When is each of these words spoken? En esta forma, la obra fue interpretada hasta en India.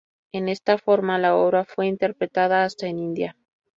En 0.31 0.49
esta 0.49 0.79
forma, 0.79 1.19
la 1.19 1.35
obra 1.35 1.63
fue 1.63 1.85
interpretada 1.85 2.63
hasta 2.63 2.87
en 2.87 2.97
India. 2.97 3.37